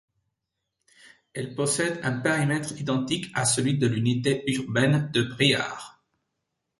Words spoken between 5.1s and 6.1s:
de Briare.